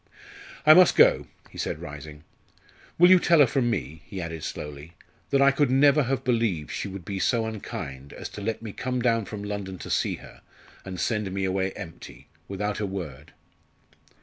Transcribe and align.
"I 0.65 0.73
must 0.73 0.95
go," 0.95 1.27
he 1.51 1.59
said, 1.59 1.77
rising. 1.79 2.23
"Will 2.97 3.11
you 3.11 3.19
tell 3.19 3.37
her 3.39 3.45
from 3.45 3.69
me," 3.69 4.01
he 4.07 4.19
added 4.19 4.43
slowly, 4.43 4.93
"that 5.29 5.43
I 5.43 5.51
could 5.51 5.69
never 5.69 6.01
have 6.01 6.23
believed 6.23 6.71
she 6.71 6.87
would 6.87 7.05
be 7.05 7.19
so 7.19 7.45
unkind 7.45 8.11
as 8.11 8.27
to 8.29 8.41
let 8.41 8.63
me 8.63 8.71
come 8.73 8.99
down 9.03 9.25
from 9.25 9.43
London 9.43 9.77
to 9.77 9.91
see 9.91 10.15
her, 10.15 10.41
and 10.83 10.99
send 10.99 11.31
me 11.31 11.43
away 11.45 11.71
empty 11.73 12.25
without 12.47 12.79
a 12.79 12.87
word?" 12.87 13.33